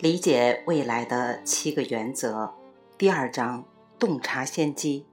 [0.00, 2.54] 理解未来的七个原则，
[2.96, 3.66] 第二章：
[3.98, 5.04] 洞察先机。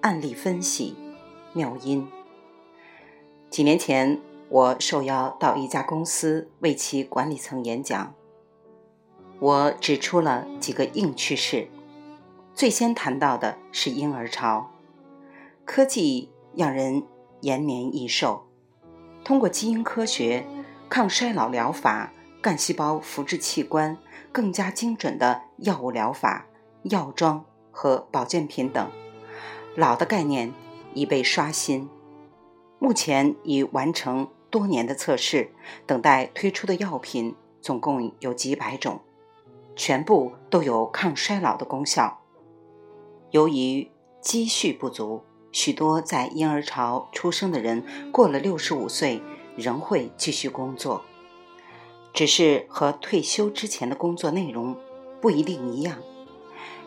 [0.00, 0.96] 案例分析：
[1.52, 2.08] 妙音。
[3.50, 8.14] 几年前，我受邀到一家公司为其管理层演讲，
[9.40, 11.68] 我指出了几个硬趋势。
[12.54, 14.70] 最先谈到的是婴儿潮，
[15.66, 17.02] 科技让人
[17.42, 18.46] 延年益寿，
[19.22, 20.46] 通过基因科学、
[20.88, 22.14] 抗衰老疗法。
[22.40, 23.98] 干细胞复制器官、
[24.30, 26.46] 更加精准的药物疗法、
[26.84, 28.90] 药妆和保健品等，
[29.76, 30.52] 老的概念
[30.94, 31.88] 已被刷新。
[32.78, 35.50] 目前已完成多年的测试，
[35.84, 39.00] 等待推出的药品总共有几百种，
[39.74, 42.20] 全部都有抗衰老的功效。
[43.32, 49.20] 由于积蓄不足，许多在婴儿潮出生的人过了六十五岁
[49.56, 51.02] 仍会继续工作。
[52.18, 54.76] 只是和退休之前的工作内容
[55.20, 55.98] 不一定一样。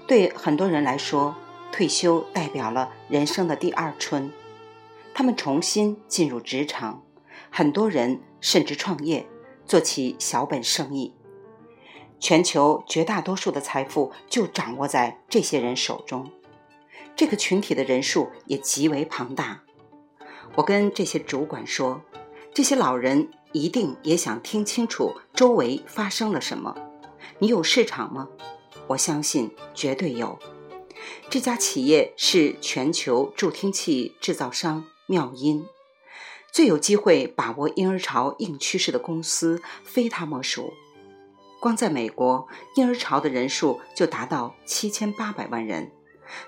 [0.06, 1.34] 对很多人来说，
[1.72, 4.30] 退休代表了人生的第二春，
[5.14, 7.02] 他们重新进入职场，
[7.50, 9.26] 很多人甚至创业，
[9.66, 11.14] 做起小本生意。
[12.20, 16.30] 全球绝大多数的财富就掌握在这些人手中，
[17.16, 19.62] 这个群体的人数也极为庞大。
[20.56, 22.02] 我跟这些主管说，
[22.54, 23.30] 这些老人。
[23.54, 26.76] 一定也想听清楚周围发生了什么。
[27.40, 28.30] 你有市场吗？
[28.88, 30.40] 我相信绝对有。
[31.30, 35.66] 这家企业是全球助听器制造商妙音，
[36.52, 40.74] 最有机会把握婴儿潮硬趋势的公司非他莫属。
[41.60, 45.92] 光在美国，婴儿潮的人数就达到七千八百万人，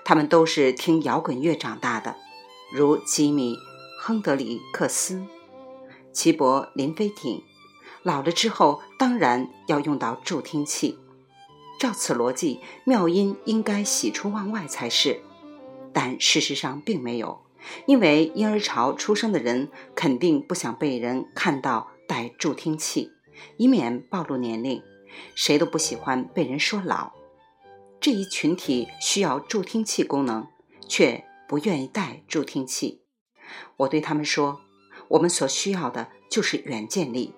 [0.04, 2.16] 他们都是听摇滚乐长大的，
[2.72, 3.54] 如吉米·
[4.00, 5.26] 亨德里克斯。
[6.14, 7.42] 齐柏林飞艇
[8.04, 10.98] 老了之后，当然要用到助听器。
[11.80, 15.20] 照此逻辑，妙音应该喜出望外才是。
[15.92, 17.42] 但事实上并没有，
[17.86, 23.10] 因为婴儿潮出生的人肯定不想被人看到戴助听器，
[23.56, 24.82] 以免暴露年龄。
[25.34, 27.12] 谁都不喜欢被人说老。
[28.00, 30.46] 这一群体需要助听器功能，
[30.88, 33.02] 却不愿意戴助听器。
[33.78, 34.63] 我对他们说。
[35.08, 37.34] 我们所需要的就是远见力。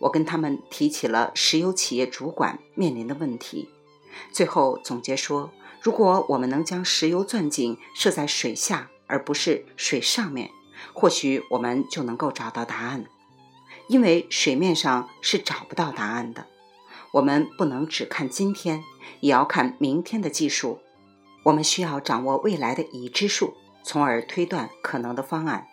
[0.00, 3.68] 我跟他们提起了石油企业主管面临的问题，
[4.32, 5.50] 最后总结说：
[5.82, 10.50] 如果我们能将石油钻井设在水下，而不是水上面，
[10.94, 13.04] 或许我们就能够找到答案。
[13.88, 16.46] 因为水面上是找不到答案的。
[17.12, 18.84] 我们不能只看今天，
[19.20, 20.78] 也要看明天的技术。
[21.42, 25.66] 我们需要掌握未来的已知数，从而推断可能的方案。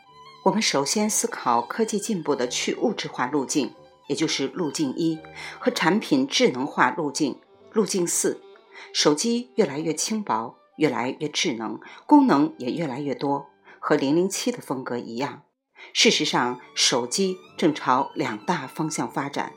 [0.47, 3.73] 我们首先思考科技进步的去物质化路径，
[4.07, 5.19] 也就是路径一，
[5.59, 7.37] 和产品智能化路径，
[7.73, 8.41] 路径四。
[8.93, 13.47] 手机越来越轻薄，越来越智能，功能也越来越多，
[13.79, 15.43] 和零零七的风格一样。
[15.91, 19.51] 事实上，手机正朝两大方向发展：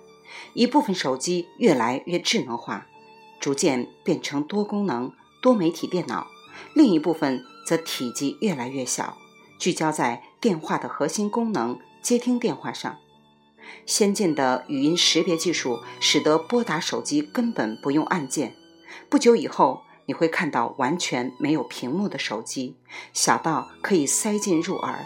[0.55, 2.89] 一部分手机越来越智能化，
[3.39, 6.27] 逐渐变成多功能、多媒体电脑；
[6.75, 9.17] 另一部分则体积越来越小。
[9.57, 12.97] 聚焦在电话的核心功能——接听电话上。
[13.85, 18.57] 先进的语音识别技术使得拨打手机根本不用按键。
[19.11, 22.79] 不久以后，你会看到完全没有屏幕的手机，
[23.13, 25.05] 小到可以塞进入耳。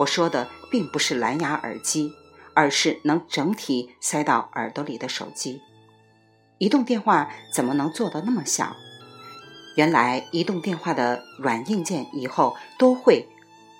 [0.00, 2.12] 我说的并不是蓝牙耳机，
[2.52, 5.62] 而是能整体塞到耳朵里的手机。
[6.58, 8.76] 移动电话怎么能做到那么小？
[9.76, 13.26] 原来，移动电话的软硬件以后都会。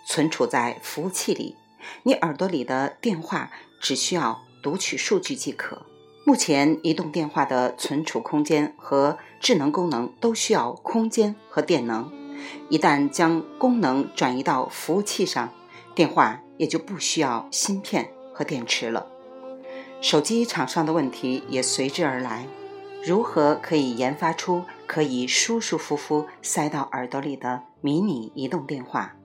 [0.06, 1.56] 存储在服务器里，
[2.05, 3.50] 你耳朵里的电话
[3.81, 5.83] 只需要读取数据即可。
[6.25, 12.11] 目前，移动电话的存储空间和智能功能都需要空间和电能。
[12.69, 15.53] 一旦将功能转移到服务器上，
[15.94, 19.06] 电话也就不需要芯片和电池了。
[20.00, 22.47] 手机厂商的问题也随之而来：
[23.05, 29.17] 如何可以研发出可以舒舒服服塞到耳朵里的迷你移动电话？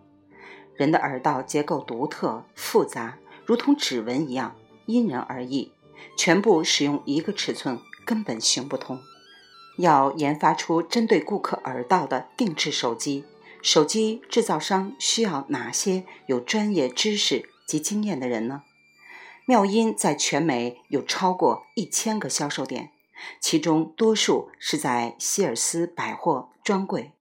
[0.81, 4.55] 人的耳道结构独特复杂，如同指纹一样，
[4.87, 5.73] 因人而异。
[6.17, 8.99] 全部使用一个尺寸根本行不通。
[9.77, 13.25] 要研发出针对顾客耳道的定制手机，
[13.61, 18.63] 手机制造商需要哪些有专业知识及经验的人呢？
[19.45, 22.89] 妙音在全美有超过一千个销售点，
[23.39, 27.11] 其中多数是在希尔斯百货专柜。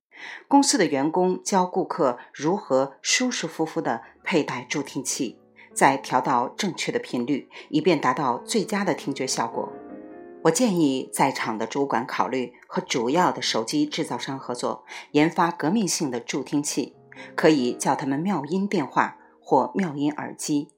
[0.48, 5.38] 公司的员工教顾客如何舒舒服服地佩戴助听器，
[5.72, 9.72] 再调到正确的频率，以便达到最佳的听觉效果。
[10.42, 16.96] 我建议在场的主管考虑和主要的手机制造商合作，研发革命性的助听器，
[17.36, 20.70] 可以叫他们妙音电话或妙音耳机，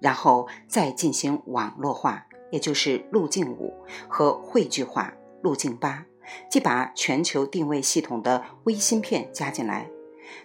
[0.00, 3.74] 然后再进行网络化，也就是路径五
[4.08, 5.12] 和汇聚化
[5.42, 6.06] 路径八，
[6.48, 9.88] 即把全球定位系统的微芯片加进来。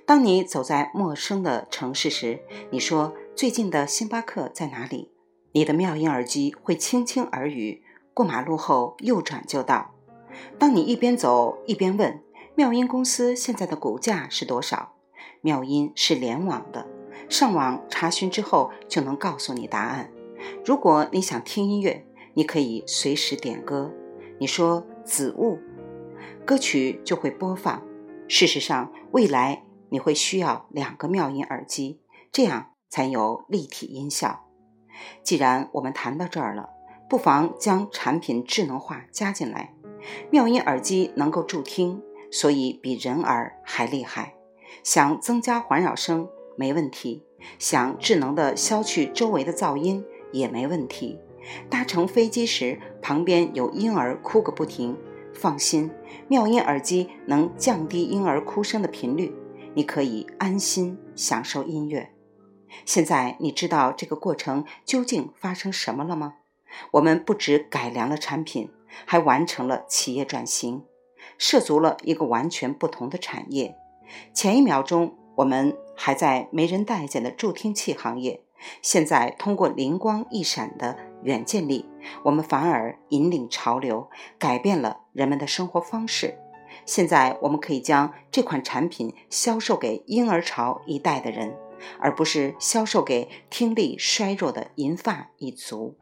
[0.05, 2.39] 当你走在陌生的城市时，
[2.71, 5.11] 你说最近的星巴克在哪里？
[5.53, 7.83] 你的妙音耳机会轻轻耳语。
[8.13, 9.91] 过马路后右转就到。
[10.57, 12.19] 当你一边走一边问
[12.55, 14.93] 妙音公司现在的股价是多少，
[15.41, 16.87] 妙音是联网的，
[17.29, 20.11] 上网查询之后就能告诉你答案。
[20.65, 23.93] 如果你想听音乐，你可以随时点歌。
[24.39, 25.57] 你说子物，
[26.45, 27.81] 歌曲就会播放。
[28.27, 32.01] 事实上，未来你会需要两个妙音耳机，
[32.31, 34.45] 这样才有立体音效。
[35.23, 36.71] 既然我们谈到这儿了。
[37.09, 39.73] 不妨将产品智能化加进来。
[40.29, 44.33] 妙音耳机能够助听，所以比人耳还厉害。
[44.83, 46.27] 想增加环绕声
[46.57, 47.23] 没问题，
[47.57, 51.17] 想智能的消去周围的噪音也没问题。
[51.69, 54.97] 搭乘飞机时，旁边有婴儿哭个不停，
[55.33, 55.89] 放心，
[56.27, 59.33] 妙音耳机能降低婴儿哭声的频率，
[59.73, 62.11] 你可以安心享受音乐。
[62.85, 66.35] 现在你知道这个过程究竟发生什么了吗？
[66.91, 68.69] 我们不只改良了产品，
[69.05, 70.83] 还完成了企业转型，
[71.37, 73.75] 涉足了一个完全不同的产业。
[74.33, 78.41] 前一秒钟，我们还在没人待见的助听器行业，
[78.81, 81.85] 现在通过灵光一闪的远见力，
[82.23, 86.37] 我们反而引领潮流，改变了人们的生活方式。
[86.85, 91.55] 现在，我们可以将这款产品销售给婴儿潮一代的人，
[91.99, 95.95] 而不是销售给听力衰弱的银发一族。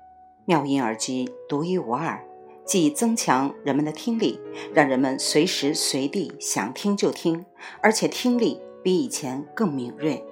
[0.45, 2.23] 妙音耳机独一无二，
[2.65, 4.39] 既增强人们的听力，
[4.73, 7.45] 让人们随时随地想听就听，
[7.81, 10.23] 而且听力比以前更敏锐。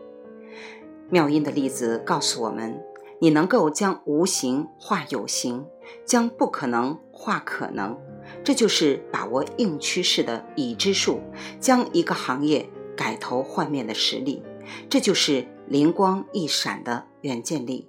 [1.09, 2.79] 妙音的例子告诉我们：
[3.23, 5.65] 你能够将无形化有形，
[6.03, 7.97] 将不可能化可能，
[8.43, 11.21] 这就是把握硬趋势的已知数，
[11.57, 14.43] 将一个行业改头换面的实力，
[14.89, 17.87] 这就是灵光一闪的远见力。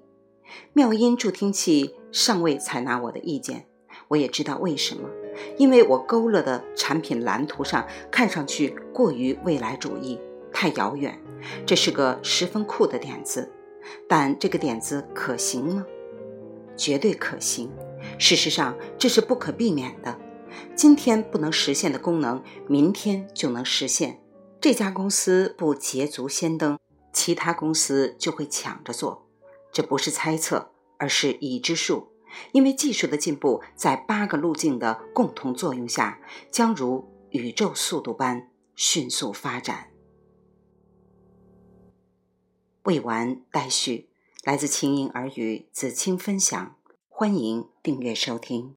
[0.73, 3.67] 妙音助听器尚未采纳我的意见，
[4.07, 5.09] 我也知道为什么，
[5.59, 10.21] 因为我勾勒的产品蓝图上看上去过于未来主义，
[10.53, 11.21] 太遥远。
[11.67, 13.51] 这是个十分酷的点子，
[14.09, 15.87] 但这个点子可行吗？
[16.77, 17.71] 绝对可行。
[18.19, 20.19] 事实上，这是不可避免的。
[20.77, 24.21] 今天不能实现的功能，明天就能实现。
[24.61, 26.79] 这家公司不捷足先登，
[27.13, 29.27] 其他公司就会抢着做。
[29.73, 32.09] 这不是猜测，而是已知数。
[32.53, 36.19] 因为技术的进步，在八个路径的共同作用下，
[36.51, 39.94] 将如宇宙速度般迅速发展。
[42.85, 44.09] 未完待续，
[44.43, 46.77] 来自清音耳语子清分享，
[47.09, 48.73] 欢迎订阅收听。